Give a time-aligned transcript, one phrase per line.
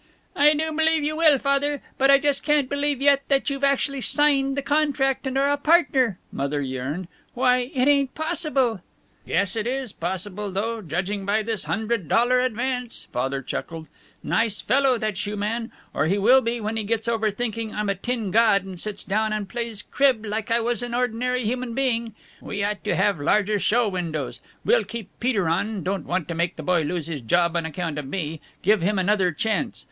[0.35, 1.79] "I do believe you will, Father.
[1.99, 5.57] But I just can't believe yet that you've actually signed the contract and are a
[5.57, 7.07] partner," Mother yearned.
[7.35, 8.81] "Why, it ain't possible."
[9.27, 13.87] "Guess it is possible, though, judging by this hundred dollar advance," Father chuckled.
[14.23, 17.93] "Nice fellow, that shoeman or he will be when he gets over thinking I'm a
[17.93, 22.15] tin god and sits down and plays crib like I was an ordinary human being....
[22.41, 24.39] We ought to have larger show windows.
[24.65, 27.99] We'll keep Peter on don't want to make the boy lose his job on account
[27.99, 28.41] of me.
[28.63, 29.79] Give him another chance....